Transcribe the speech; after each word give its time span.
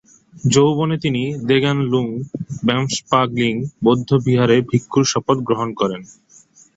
যৌবনে 0.53 0.97
তিনি 0.97 1.21
দ্গোন-লুং-ব্যাম্স-পা-গ্লিং 1.47 3.55
বৌদ্ধবিহারে 3.83 4.61
ভিক্ষুর 4.69 5.05
শপথ 5.05 5.37
গ্রহণ 5.47 5.73
করেন। 5.73 6.01